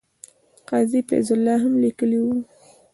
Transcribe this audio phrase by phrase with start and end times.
[0.69, 2.35] قاضي فیض الله هم لیکلي وو.